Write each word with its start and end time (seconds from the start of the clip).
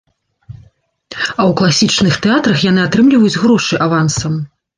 А 0.51 1.45
ў 1.47 1.53
класічных 1.59 2.17
тэатрах 2.25 2.57
яны 2.71 2.81
атрымліваюць 2.87 3.41
грошы 3.45 3.73
авансам. 3.89 4.33